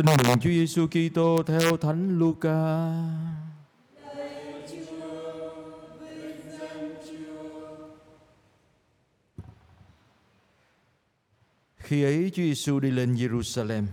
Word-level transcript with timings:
Tin 0.00 0.06
mừng 0.06 0.38
Chúa 0.40 0.50
Giêsu 0.50 0.86
Kitô 0.86 1.42
theo 1.46 1.76
Thánh 1.76 2.18
Luca. 2.18 2.92
Khi 11.78 12.02
ấy 12.02 12.30
Chúa 12.34 12.42
Giêsu 12.42 12.80
đi 12.80 12.90
lên 12.90 13.14
Jerusalem, 13.14 13.84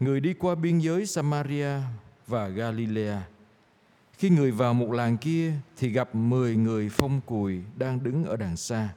người 0.00 0.20
đi 0.20 0.34
qua 0.34 0.54
biên 0.54 0.78
giới 0.78 1.06
Samaria 1.06 1.70
và 2.26 2.48
Galilea. 2.48 3.26
Khi 4.12 4.30
người 4.30 4.50
vào 4.50 4.74
một 4.74 4.92
làng 4.92 5.16
kia 5.16 5.52
thì 5.76 5.88
gặp 5.88 6.14
mười 6.14 6.56
người 6.56 6.88
phong 6.88 7.20
cùi 7.26 7.60
đang 7.76 8.02
đứng 8.02 8.24
ở 8.24 8.36
đằng 8.36 8.56
xa. 8.56 8.88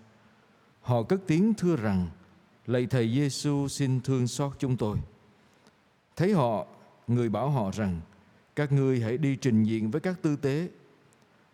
Họ 0.82 1.04
cất 1.04 1.22
tiếng 1.28 1.54
thưa 1.54 1.76
rằng: 1.76 2.08
Lạy 2.68 2.88
thầy 2.90 3.14
Giêsu 3.16 3.68
xin 3.68 4.02
thương 4.02 4.28
xót 4.28 4.52
chúng 4.60 4.78
tôi. 4.78 4.98
Thấy 6.20 6.34
họ, 6.34 6.66
người 7.08 7.30
bảo 7.30 7.50
họ 7.50 7.72
rằng: 7.72 8.02
Các 8.56 8.72
ngươi 8.72 9.02
hãy 9.02 9.18
đi 9.18 9.36
trình 9.36 9.64
diện 9.64 9.92
với 9.92 10.02
các 10.02 10.22
tư 10.22 10.36
tế. 10.36 10.70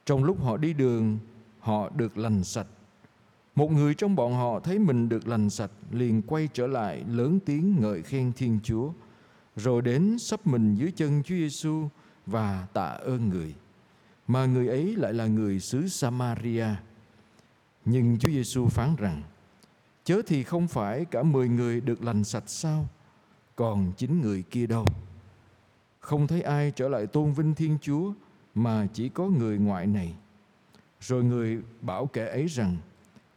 Trong 0.05 0.23
lúc 0.23 0.43
họ 0.43 0.57
đi 0.57 0.73
đường, 0.73 1.17
họ 1.59 1.89
được 1.89 2.17
lành 2.17 2.43
sạch. 2.43 2.67
Một 3.55 3.71
người 3.71 3.93
trong 3.93 4.15
bọn 4.15 4.33
họ 4.33 4.59
thấy 4.59 4.79
mình 4.79 5.09
được 5.09 5.27
lành 5.27 5.49
sạch 5.49 5.71
liền 5.91 6.21
quay 6.21 6.49
trở 6.53 6.67
lại 6.67 7.03
lớn 7.09 7.39
tiếng 7.45 7.81
ngợi 7.81 8.01
khen 8.01 8.33
Thiên 8.33 8.59
Chúa, 8.63 8.91
rồi 9.55 9.81
đến 9.81 10.17
sắp 10.19 10.47
mình 10.47 10.75
dưới 10.75 10.91
chân 10.91 11.23
Chúa 11.23 11.35
Giêsu 11.35 11.87
và 12.25 12.67
tạ 12.73 12.87
ơn 12.87 13.29
người. 13.29 13.55
Mà 14.27 14.45
người 14.45 14.67
ấy 14.67 14.95
lại 14.95 15.13
là 15.13 15.27
người 15.27 15.59
xứ 15.59 15.87
Samaria. 15.87 16.67
Nhưng 17.85 18.17
Chúa 18.19 18.31
Giêsu 18.31 18.67
phán 18.67 18.95
rằng: 18.95 19.23
Chớ 20.03 20.21
thì 20.27 20.43
không 20.43 20.67
phải 20.67 21.05
cả 21.05 21.23
mười 21.23 21.49
người 21.49 21.81
được 21.81 22.03
lành 22.03 22.23
sạch 22.23 22.49
sao? 22.49 22.87
Còn 23.55 23.91
chính 23.97 24.21
người 24.21 24.43
kia 24.49 24.67
đâu? 24.67 24.85
Không 25.99 26.27
thấy 26.27 26.41
ai 26.41 26.71
trở 26.75 26.89
lại 26.89 27.07
tôn 27.07 27.33
vinh 27.33 27.55
Thiên 27.55 27.77
Chúa 27.81 28.13
mà 28.55 28.87
chỉ 28.93 29.09
có 29.09 29.27
người 29.27 29.57
ngoại 29.57 29.87
này. 29.87 30.15
Rồi 31.01 31.23
người 31.23 31.61
bảo 31.81 32.05
kẻ 32.05 32.27
ấy 32.27 32.45
rằng: 32.47 32.77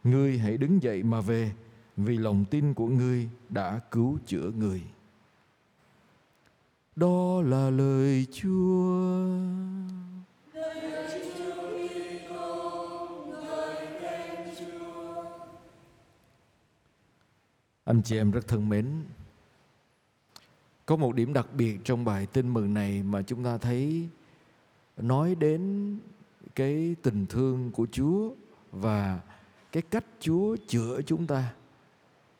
Ngươi 0.03 0.37
hãy 0.37 0.57
đứng 0.57 0.83
dậy 0.83 1.03
mà 1.03 1.21
về, 1.21 1.51
vì 1.97 2.17
lòng 2.17 2.45
tin 2.49 2.73
của 2.73 2.87
ngươi 2.87 3.29
đã 3.49 3.79
cứu 3.91 4.19
chữa 4.25 4.51
người. 4.57 4.83
Đó 6.95 7.41
là 7.41 7.69
lời 7.69 8.25
Chúa. 8.31 9.25
Anh 17.83 18.01
chị 18.03 18.17
em 18.17 18.31
rất 18.31 18.47
thân 18.47 18.69
mến, 18.69 19.03
có 20.89 20.95
một 20.95 21.15
điểm 21.15 21.33
đặc 21.33 21.47
biệt 21.53 21.79
trong 21.83 22.05
bài 22.05 22.25
tin 22.25 22.53
mừng 22.53 22.73
này 22.73 23.03
mà 23.03 23.21
chúng 23.21 23.43
ta 23.43 23.57
thấy 23.57 24.09
nói 24.97 25.35
đến 25.35 25.95
cái 26.55 26.95
tình 27.01 27.25
thương 27.25 27.71
của 27.71 27.87
Chúa 27.91 28.31
và 28.71 29.19
cái 29.71 29.83
cách 29.89 30.05
Chúa 30.19 30.55
chữa 30.67 31.01
chúng 31.01 31.27
ta 31.27 31.53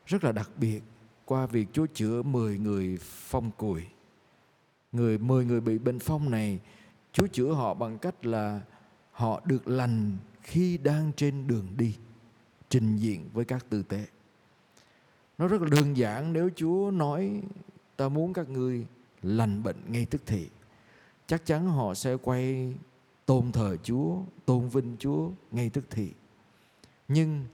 rất 0.06 0.24
là 0.24 0.32
đặc 0.32 0.50
biệt 0.56 0.82
qua 1.24 1.46
việc 1.46 1.68
Chúa 1.72 1.86
chữa 1.94 2.22
10 2.22 2.58
người 2.58 2.98
phong 3.02 3.50
cùi. 3.50 3.82
Người 4.92 5.18
10 5.18 5.44
người 5.44 5.60
bị 5.60 5.78
bệnh 5.78 5.98
phong 5.98 6.30
này, 6.30 6.60
Chúa 7.12 7.26
chữa 7.26 7.52
họ 7.52 7.74
bằng 7.74 7.98
cách 7.98 8.26
là 8.26 8.60
họ 9.12 9.42
được 9.44 9.68
lành 9.68 10.16
khi 10.42 10.78
đang 10.78 11.12
trên 11.16 11.46
đường 11.46 11.66
đi, 11.76 11.96
trình 12.68 12.96
diện 12.96 13.28
với 13.32 13.44
các 13.44 13.66
tư 13.68 13.82
tế. 13.82 14.06
Nó 15.38 15.48
rất 15.48 15.62
là 15.62 15.68
đơn 15.70 15.96
giản 15.96 16.32
nếu 16.32 16.50
Chúa 16.56 16.90
nói 16.90 17.42
ta 18.00 18.08
muốn 18.08 18.32
các 18.32 18.48
ngươi 18.48 18.86
lành 19.22 19.62
bệnh 19.62 19.76
ngay 19.88 20.06
tức 20.10 20.22
thì. 20.26 20.48
Chắc 21.26 21.46
chắn 21.46 21.68
họ 21.68 21.94
sẽ 21.94 22.16
quay 22.22 22.74
tôn 23.26 23.52
thờ 23.52 23.76
Chúa, 23.82 24.16
tôn 24.44 24.68
vinh 24.68 24.96
Chúa 24.98 25.30
ngay 25.50 25.70
tức 25.70 25.84
thì. 25.90 26.12
Nhưng 27.08 27.44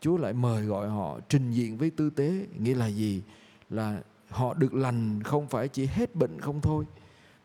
Chúa 0.00 0.16
lại 0.16 0.32
mời 0.32 0.64
gọi 0.64 0.88
họ 0.88 1.20
trình 1.28 1.50
diện 1.50 1.78
với 1.78 1.90
tư 1.90 2.10
tế, 2.10 2.46
nghĩa 2.58 2.74
là 2.74 2.86
gì? 2.86 3.22
Là 3.70 4.02
họ 4.28 4.54
được 4.54 4.74
lành 4.74 5.22
không 5.22 5.48
phải 5.48 5.68
chỉ 5.68 5.86
hết 5.86 6.14
bệnh 6.14 6.40
không 6.40 6.60
thôi, 6.60 6.84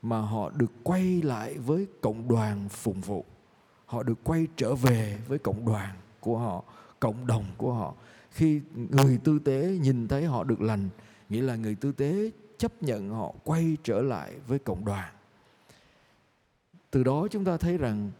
mà 0.02 0.20
họ 0.20 0.50
được 0.50 0.72
quay 0.84 1.22
lại 1.22 1.58
với 1.58 1.88
cộng 2.02 2.28
đoàn 2.28 2.70
phụng 2.70 3.02
vụ. 3.02 3.26
Họ 3.86 4.04
được 4.04 4.24
quay 4.24 4.48
trở 4.56 4.76
về 4.76 5.18
với 5.28 5.40
cộng 5.40 5.66
đoàn 5.66 5.96
của 6.20 6.38
họ, 6.38 6.64
cộng 7.00 7.28
đồng 7.28 7.46
của 7.58 7.74
họ 7.74 7.94
khi 8.32 8.62
người 8.90 9.18
tư 9.24 9.40
tế 9.40 9.78
nhìn 9.82 10.08
thấy 10.08 10.26
họ 10.26 10.44
được 10.44 10.62
lành 10.62 10.90
nghĩa 11.30 11.42
là 11.42 11.56
người 11.56 11.76
tư 11.76 11.92
tế 11.92 12.32
chấp 12.58 12.84
nhận 12.84 13.10
họ 13.10 13.34
quay 13.44 13.78
trở 13.84 14.02
lại 14.02 14.34
với 14.48 14.60
cộng 14.60 14.86
đoàn. 14.86 15.14
Từ 16.92 17.04
đó 17.04 17.28
chúng 17.32 17.46
ta 17.46 17.58
thấy 17.58 17.78
rằng 17.78 18.12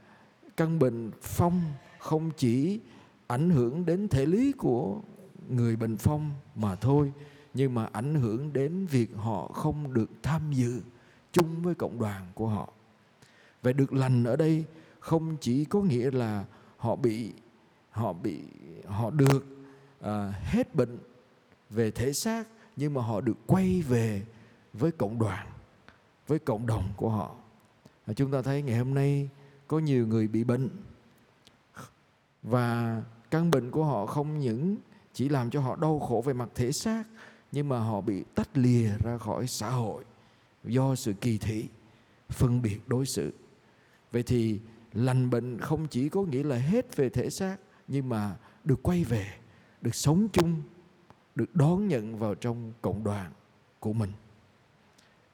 căn 0.58 0.80
bệnh 0.80 1.12
phong 1.22 1.62
không 2.00 2.32
chỉ 2.38 2.80
ảnh 3.28 3.50
hưởng 3.50 3.86
đến 3.86 4.08
thể 4.08 4.26
lý 4.26 4.52
của 4.52 5.02
người 5.50 5.76
bệnh 5.76 5.98
phong 5.98 6.32
mà 6.56 6.76
thôi 6.76 7.12
nhưng 7.54 7.74
mà 7.74 7.90
ảnh 7.92 8.16
hưởng 8.16 8.54
đến 8.54 8.86
việc 8.86 9.10
họ 9.16 9.48
không 9.48 9.94
được 9.94 10.10
tham 10.24 10.52
dự 10.52 10.82
chung 11.32 11.62
với 11.62 11.76
cộng 11.76 12.00
đoàn 12.00 12.28
của 12.34 12.48
họ. 12.48 12.74
Vậy 13.62 13.74
được 13.74 13.94
lành 13.94 14.24
ở 14.24 14.36
đây 14.36 14.66
không 15.00 15.38
chỉ 15.42 15.66
có 15.66 15.82
nghĩa 15.82 16.12
là 16.12 16.46
họ 16.78 16.96
bị 16.96 17.32
họ 17.92 18.14
bị 18.14 18.40
họ 18.86 19.10
được 19.10 19.46
à, 20.02 20.34
hết 20.44 20.76
bệnh 20.76 20.98
về 21.70 21.92
thể 21.92 22.14
xác 22.14 22.48
nhưng 22.78 22.94
mà 22.94 23.02
họ 23.02 23.22
được 23.22 23.38
quay 23.48 23.82
về 23.82 24.24
với 24.74 24.92
cộng 24.92 25.20
đoàn, 25.20 25.48
với 26.28 26.40
cộng 26.40 26.68
đồng 26.68 26.94
của 26.98 27.10
họ. 27.10 27.36
Và 28.06 28.14
chúng 28.14 28.32
ta 28.32 28.42
thấy 28.42 28.62
ngày 28.62 28.78
hôm 28.78 28.94
nay 28.94 29.30
có 29.68 29.80
nhiều 29.80 30.08
người 30.08 30.28
bị 30.28 30.44
bệnh. 30.44 30.70
Và 32.44 33.02
căn 33.32 33.52
bệnh 33.52 33.72
của 33.72 33.86
họ 33.86 34.06
không 34.06 34.40
những 34.40 34.78
chỉ 35.14 35.30
làm 35.30 35.50
cho 35.50 35.62
họ 35.62 35.76
đau 35.76 36.00
khổ 36.00 36.24
về 36.26 36.34
mặt 36.34 36.50
thể 36.56 36.72
xác, 36.72 37.04
nhưng 37.52 37.70
mà 37.70 37.80
họ 37.80 38.02
bị 38.02 38.24
tách 38.36 38.58
lìa 38.58 38.90
ra 39.04 39.18
khỏi 39.18 39.48
xã 39.48 39.70
hội 39.70 40.04
do 40.64 40.96
sự 40.96 41.14
kỳ 41.14 41.38
thị, 41.38 41.66
phân 42.30 42.62
biệt 42.62 42.80
đối 42.88 43.06
xử. 43.06 43.34
Vậy 44.12 44.24
thì 44.24 44.60
lành 44.94 45.30
bệnh 45.30 45.60
không 45.60 45.88
chỉ 45.88 46.10
có 46.10 46.22
nghĩa 46.22 46.44
là 46.44 46.56
hết 46.56 46.96
về 46.96 47.10
thể 47.10 47.30
xác, 47.30 47.58
nhưng 47.88 48.10
mà 48.10 48.36
được 48.64 48.84
quay 48.84 49.04
về, 49.04 49.28
được 49.82 49.96
sống 49.96 50.28
chung 50.34 50.62
được 51.38 51.56
đón 51.56 51.88
nhận 51.88 52.20
vào 52.20 52.36
trong 52.36 52.74
cộng 52.82 53.04
đoàn 53.04 53.32
của 53.80 53.94
mình. 53.94 54.12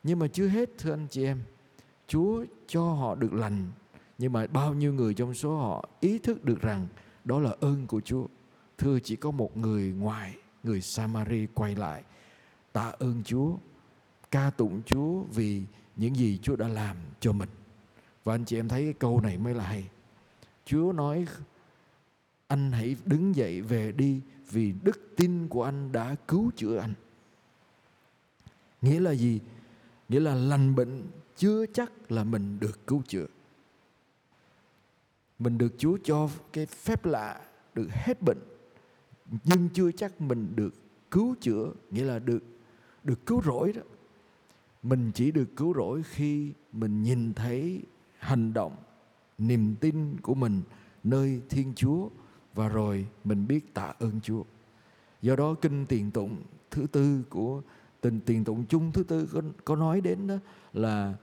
Nhưng 0.03 0.19
mà 0.19 0.27
chưa 0.27 0.47
hết, 0.47 0.69
thưa 0.77 0.93
anh 0.93 1.07
chị 1.09 1.23
em, 1.23 1.41
chúa 2.07 2.45
cho 2.67 2.93
họ 2.93 3.15
được 3.15 3.33
lành, 3.33 3.71
nhưng 4.17 4.33
mà 4.33 4.47
bao 4.47 4.73
nhiêu 4.73 4.93
người 4.93 5.13
trong 5.13 5.33
số 5.33 5.57
họ 5.57 5.89
ý 5.99 6.19
thức 6.19 6.45
được 6.45 6.61
rằng 6.61 6.87
đó 7.25 7.39
là 7.39 7.55
ơn 7.59 7.87
của 7.87 8.01
chúa. 8.01 8.25
Thưa, 8.77 8.99
chỉ 8.99 9.15
có 9.15 9.31
một 9.31 9.57
người 9.57 9.91
ngoài 9.91 10.37
người 10.63 10.81
samari 10.81 11.47
quay 11.53 11.75
lại, 11.75 12.03
tạ 12.73 12.91
ơn 12.99 13.23
chúa, 13.23 13.55
ca 14.31 14.49
tụng 14.49 14.81
chúa 14.85 15.21
vì 15.21 15.63
những 15.95 16.15
gì 16.15 16.39
chúa 16.41 16.55
đã 16.55 16.67
làm 16.67 16.97
cho 17.19 17.31
mình. 17.31 17.49
Và 18.23 18.33
anh 18.33 18.45
chị 18.45 18.59
em 18.59 18.67
thấy 18.67 18.83
cái 18.83 18.93
câu 18.93 19.21
này 19.21 19.37
mới 19.37 19.53
là 19.53 19.63
hay. 19.63 19.89
Chúa 20.65 20.91
nói 20.91 21.25
anh 22.53 22.71
hãy 22.71 22.95
đứng 23.05 23.35
dậy 23.35 23.61
về 23.61 23.91
đi, 23.91 24.21
vì 24.51 24.73
đức 24.83 25.15
tin 25.15 25.47
của 25.47 25.63
anh 25.63 25.91
đã 25.91 26.15
cứu 26.27 26.51
chữa 26.55 26.77
anh. 26.77 26.93
Nghĩa 28.81 28.99
là 28.99 29.11
gì? 29.11 29.39
Nghĩa 30.09 30.19
là 30.19 30.35
lành 30.35 30.75
bệnh 30.75 31.03
chưa 31.37 31.65
chắc 31.65 32.11
là 32.11 32.23
mình 32.23 32.59
được 32.59 32.87
cứu 32.87 33.01
chữa. 33.07 33.25
Mình 35.39 35.57
được 35.57 35.73
chúa 35.77 35.97
cho 36.03 36.29
cái 36.53 36.65
phép 36.65 37.05
lạ, 37.05 37.41
được 37.75 37.87
hết 37.91 38.21
bệnh, 38.21 38.39
nhưng 39.43 39.69
chưa 39.73 39.91
chắc 39.91 40.21
mình 40.21 40.53
được 40.55 40.73
cứu 41.11 41.35
chữa, 41.41 41.73
nghĩa 41.91 42.03
là 42.03 42.19
được 42.19 42.43
được 43.03 43.25
cứu 43.25 43.41
rỗi 43.41 43.73
đó. 43.73 43.81
Mình 44.83 45.11
chỉ 45.15 45.31
được 45.31 45.55
cứu 45.55 45.73
rỗi 45.73 46.03
khi 46.03 46.53
mình 46.71 47.03
nhìn 47.03 47.33
thấy 47.33 47.81
hành 48.17 48.53
động, 48.53 48.75
niềm 49.37 49.75
tin 49.79 50.17
của 50.21 50.35
mình 50.35 50.61
nơi 51.03 51.41
thiên 51.49 51.73
chúa 51.75 52.09
và 52.53 52.67
rồi 52.67 53.07
mình 53.23 53.47
biết 53.47 53.73
tạ 53.73 53.93
ơn 53.99 54.19
Chúa. 54.23 54.43
Do 55.21 55.35
đó 55.35 55.55
kinh 55.61 55.85
tiền 55.85 56.11
tụng 56.11 56.37
thứ 56.71 56.87
tư 56.91 57.23
của 57.29 57.61
tình 58.01 58.19
tiền 58.25 58.43
tụng 58.43 58.65
chung 58.65 58.91
thứ 58.91 59.03
tư 59.03 59.29
có, 59.33 59.41
có 59.65 59.75
nói 59.75 60.01
đến 60.01 60.27
đó 60.27 60.35
là 60.73 61.13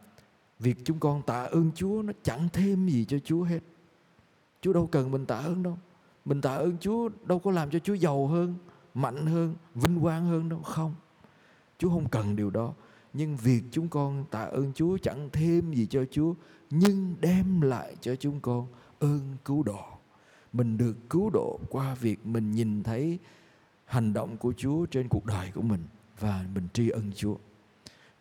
việc 0.59 0.77
chúng 0.85 1.01
con 1.01 1.23
tạ 1.23 1.45
ơn 1.45 1.71
Chúa 1.75 2.03
nó 2.03 2.13
chẳng 2.23 2.49
thêm 2.53 2.89
gì 2.89 3.05
cho 3.05 3.19
Chúa 3.19 3.43
hết. 3.43 3.61
Chúa 4.61 4.73
đâu 4.73 4.87
cần 4.87 5.11
mình 5.11 5.27
tạ 5.27 5.37
ơn 5.37 5.63
đâu. 5.63 5.79
Mình 6.25 6.41
tạ 6.41 6.55
ơn 6.55 6.77
Chúa 6.81 7.09
đâu 7.25 7.39
có 7.39 7.51
làm 7.51 7.71
cho 7.71 7.79
Chúa 7.79 7.95
giàu 7.95 8.27
hơn, 8.27 8.55
mạnh 8.95 9.27
hơn, 9.27 9.55
vinh 9.75 10.01
quang 10.01 10.27
hơn 10.27 10.49
đâu. 10.49 10.63
Không. 10.63 10.95
Chúa 11.79 11.89
không 11.89 12.09
cần 12.09 12.37
điều 12.37 12.51
đó. 12.51 12.75
Nhưng 13.13 13.37
việc 13.37 13.63
chúng 13.71 13.89
con 13.89 14.25
tạ 14.31 14.43
ơn 14.43 14.73
Chúa 14.73 14.99
chẳng 14.99 15.29
thêm 15.33 15.73
gì 15.73 15.87
cho 15.87 16.05
Chúa 16.11 16.35
nhưng 16.71 17.15
đem 17.21 17.61
lại 17.61 17.97
cho 18.01 18.17
chúng 18.17 18.41
con 18.41 18.67
ơn 18.99 19.37
cứu 19.45 19.63
độ 19.63 20.00
mình 20.53 20.79
được 20.79 20.97
cứu 21.11 21.31
độ 21.31 21.61
qua 21.69 21.95
việc 21.95 22.27
mình 22.27 22.51
nhìn 22.51 22.83
thấy 22.83 23.19
hành 23.85 24.13
động 24.13 24.37
của 24.37 24.53
Chúa 24.57 24.87
trên 24.87 25.09
cuộc 25.09 25.27
đời 25.27 25.51
của 25.55 25.63
mình 25.63 25.85
và 26.19 26.45
mình 26.55 26.69
tri 26.73 26.89
ân 26.89 27.13
Chúa. 27.15 27.37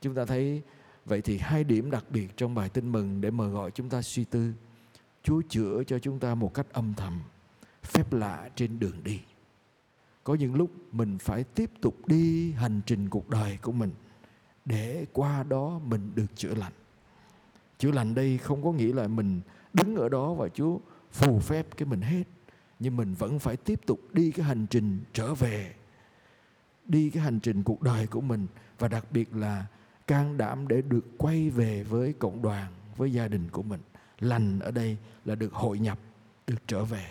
chúng 0.02 0.16
ta 0.16 0.26
thấy, 0.26 0.62
vậy 1.06 1.22
thì 1.22 1.38
hai 1.38 1.64
điểm 1.64 1.92
đặc 1.92 2.06
biệt 2.10 2.38
trong 2.38 2.56
bài 2.56 2.70
tin 2.70 2.92
mừng 2.92 3.22
để 3.22 3.32
mời 3.32 3.50
gọi 3.50 3.72
chúng 3.72 3.90
ta 3.90 4.02
suy 4.02 4.24
tư. 4.24 4.54
Chúa 5.24 5.42
chữa 5.50 5.84
cho 5.88 6.00
chúng 6.00 6.20
ta 6.20 6.36
một 6.36 6.54
cách 6.54 6.68
âm 6.74 6.94
thầm, 6.94 7.20
phép 7.84 8.14
lạ 8.14 8.50
trên 8.56 8.80
đường 8.80 9.04
đi. 9.04 9.20
Có 10.24 10.36
những 10.36 10.56
lúc 10.56 10.72
mình 10.92 11.18
phải 11.18 11.44
tiếp 11.44 11.72
tục 11.82 12.08
đi 12.08 12.52
hành 12.52 12.82
trình 12.86 13.10
cuộc 13.10 13.30
đời 13.30 13.58
của 13.62 13.72
mình 13.72 13.92
để 14.66 15.06
qua 15.14 15.44
đó 15.44 15.80
mình 15.86 16.12
được 16.16 16.36
chữa 16.36 16.54
lành. 16.56 16.74
Chữa 17.78 17.92
lành 17.92 18.16
đây 18.16 18.38
không 18.38 18.64
có 18.64 18.72
nghĩa 18.72 18.94
là 18.94 19.08
mình 19.08 19.42
đứng 19.74 19.96
ở 19.96 20.10
đó 20.10 20.34
và 20.34 20.50
chúa 20.50 20.80
phù 21.12 21.40
phép 21.40 21.68
cái 21.78 21.86
mình 21.86 22.02
hết. 22.02 22.24
Nhưng 22.80 22.98
mình 22.98 23.14
vẫn 23.14 23.40
phải 23.40 23.58
tiếp 23.58 23.80
tục 23.86 24.00
đi 24.14 24.32
cái 24.32 24.46
hành 24.46 24.66
trình 24.70 25.00
trở 25.14 25.34
về, 25.34 25.74
đi 26.86 27.10
cái 27.10 27.24
hành 27.24 27.40
trình 27.40 27.64
cuộc 27.64 27.82
đời 27.82 28.08
của 28.08 28.22
mình. 28.22 28.48
Và 28.80 28.88
đặc 28.88 29.06
biệt 29.12 29.36
là 29.36 29.66
can 30.08 30.38
đảm 30.38 30.68
để 30.68 30.82
được 30.82 31.06
quay 31.18 31.50
về 31.50 31.84
với 31.84 32.14
cộng 32.14 32.42
đoàn, 32.42 32.72
với 32.98 33.14
gia 33.14 33.28
đình 33.28 33.50
của 33.50 33.64
mình. 33.64 33.82
Lành 34.20 34.60
ở 34.60 34.72
đây 34.72 34.98
là 35.26 35.36
được 35.36 35.54
hội 35.54 35.80
nhập, 35.80 36.00
được 36.48 36.68
trở 36.68 36.84
về. 36.86 37.06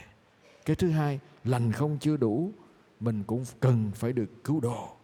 Cái 0.64 0.76
thứ 0.76 0.90
hai, 0.90 1.20
lành 1.44 1.72
không 1.72 1.98
chưa 1.98 2.16
đủ, 2.16 2.52
mình 3.00 3.22
cũng 3.26 3.44
cần 3.60 3.90
phải 3.94 4.12
được 4.12 4.44
cứu 4.44 4.60
độ. 4.60 4.96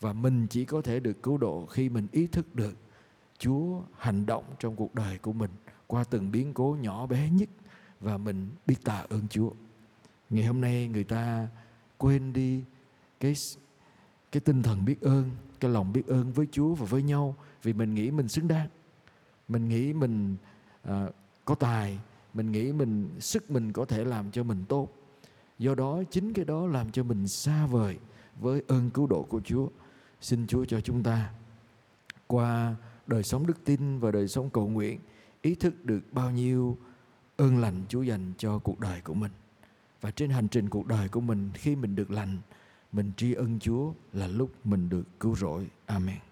Và 0.00 0.12
mình 0.12 0.46
chỉ 0.50 0.64
có 0.64 0.82
thể 0.82 1.00
được 1.00 1.22
cứu 1.22 1.38
độ 1.38 1.66
khi 1.66 1.88
mình 1.88 2.06
ý 2.12 2.26
thức 2.26 2.54
được 2.54 2.74
Chúa 3.38 3.82
hành 3.98 4.26
động 4.26 4.44
trong 4.58 4.76
cuộc 4.76 4.94
đời 4.94 5.18
của 5.18 5.32
mình 5.32 5.50
qua 5.86 6.04
từng 6.04 6.30
biến 6.30 6.54
cố 6.54 6.76
nhỏ 6.80 7.06
bé 7.06 7.30
nhất 7.30 7.48
và 8.00 8.16
mình 8.16 8.48
biết 8.66 8.84
tạ 8.84 9.04
ơn 9.08 9.28
Chúa. 9.30 9.50
Ngày 10.30 10.44
hôm 10.44 10.60
nay 10.60 10.88
người 10.88 11.04
ta 11.04 11.48
quên 11.98 12.32
đi 12.32 12.64
cái 13.20 13.34
cái 14.32 14.40
tinh 14.40 14.62
thần 14.62 14.84
biết 14.84 15.00
ơn, 15.00 15.30
cái 15.60 15.70
lòng 15.70 15.92
biết 15.92 16.06
ơn 16.06 16.32
với 16.32 16.46
Chúa 16.52 16.74
và 16.74 16.86
với 16.86 17.02
nhau 17.02 17.36
vì 17.62 17.72
mình 17.72 17.94
nghĩ 17.94 18.10
mình 18.10 18.28
xứng 18.28 18.48
đáng. 18.48 18.68
Mình 19.48 19.68
nghĩ 19.68 19.92
mình 19.92 20.36
à, 20.82 21.06
có 21.44 21.54
tài, 21.54 21.98
mình 22.34 22.52
nghĩ 22.52 22.72
mình 22.72 23.08
sức 23.20 23.50
mình 23.50 23.72
có 23.72 23.84
thể 23.84 24.04
làm 24.04 24.30
cho 24.30 24.42
mình 24.42 24.64
tốt. 24.68 24.88
Do 25.58 25.74
đó 25.74 26.02
chính 26.10 26.32
cái 26.32 26.44
đó 26.44 26.66
làm 26.66 26.90
cho 26.90 27.02
mình 27.02 27.28
xa 27.28 27.66
vời 27.66 27.98
với 28.40 28.62
ơn 28.68 28.90
cứu 28.90 29.06
độ 29.06 29.22
của 29.22 29.40
Chúa. 29.40 29.68
Xin 30.20 30.46
Chúa 30.46 30.64
cho 30.64 30.80
chúng 30.80 31.02
ta 31.02 31.30
qua 32.26 32.74
đời 33.06 33.22
sống 33.22 33.46
đức 33.46 33.64
tin 33.64 33.98
và 33.98 34.10
đời 34.10 34.28
sống 34.28 34.50
cầu 34.50 34.68
nguyện 34.68 35.00
ý 35.42 35.54
thức 35.54 35.84
được 35.84 36.00
bao 36.12 36.30
nhiêu 36.30 36.78
ơn 37.40 37.58
lành 37.58 37.82
Chúa 37.88 38.02
dành 38.02 38.32
cho 38.38 38.58
cuộc 38.58 38.80
đời 38.80 39.00
của 39.00 39.14
mình. 39.14 39.32
Và 40.00 40.10
trên 40.10 40.30
hành 40.30 40.48
trình 40.48 40.68
cuộc 40.68 40.86
đời 40.86 41.08
của 41.08 41.20
mình 41.20 41.50
khi 41.54 41.76
mình 41.76 41.96
được 41.96 42.10
lành, 42.10 42.38
mình 42.92 43.12
tri 43.16 43.32
ân 43.32 43.58
Chúa 43.58 43.92
là 44.12 44.26
lúc 44.26 44.66
mình 44.66 44.88
được 44.88 45.20
cứu 45.20 45.36
rỗi. 45.36 45.66
Amen. 45.86 46.29